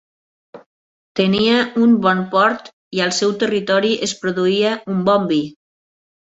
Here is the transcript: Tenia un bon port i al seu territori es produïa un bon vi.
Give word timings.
Tenia 1.19 1.59
un 1.83 1.93
bon 2.07 2.23
port 2.33 2.73
i 2.99 3.05
al 3.09 3.15
seu 3.21 3.37
territori 3.45 3.95
es 4.11 4.19
produïa 4.25 4.75
un 4.97 5.09
bon 5.13 5.33
vi. 5.37 5.43